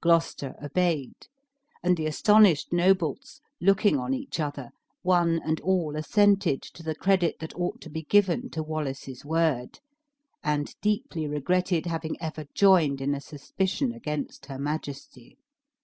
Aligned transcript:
Gloucester 0.00 0.56
obeyed; 0.60 1.28
and 1.80 1.96
the 1.96 2.06
astonished 2.06 2.72
nobles, 2.72 3.40
looking 3.60 4.00
on 4.00 4.12
each 4.12 4.40
other, 4.40 4.70
one 5.02 5.40
and 5.44 5.60
all 5.60 5.94
assented 5.94 6.60
to 6.60 6.82
the 6.82 6.96
credit 6.96 7.38
that 7.38 7.54
ought 7.54 7.80
to 7.82 7.88
be 7.88 8.02
given 8.02 8.50
to 8.50 8.64
Wallace's 8.64 9.24
word, 9.24 9.78
and 10.42 10.74
deeply 10.82 11.28
regretted 11.28 11.86
having 11.86 12.20
ever 12.20 12.46
joined 12.52 13.00
in 13.00 13.14
a 13.14 13.20
suspicion 13.20 13.92
against 13.92 14.46
her 14.46 14.58
majesty. 14.58 15.38